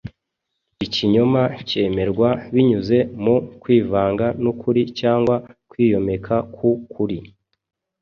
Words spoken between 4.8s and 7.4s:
cyangwa kwiyomeka ku kuri.